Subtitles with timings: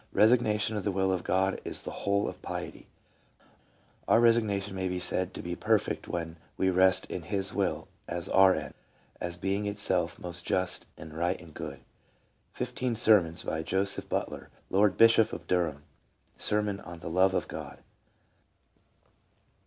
[0.13, 2.87] Resignation to the will of God is the whole of piety
[4.07, 8.27] Our resignation may be said to be perfect when we rest in His will as
[8.27, 8.73] our end,
[9.19, 11.81] as being itself most just and right and good.—"
[12.51, 15.83] Fifteen Sermons," by Joseph Butler, Lord Bishop of Durham.
[16.35, 17.83] Sermon on the Love of God.